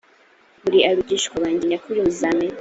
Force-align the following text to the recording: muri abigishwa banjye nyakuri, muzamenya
muri 0.63 0.77
abigishwa 0.89 1.35
banjye 1.43 1.63
nyakuri, 1.67 2.03
muzamenya 2.05 2.49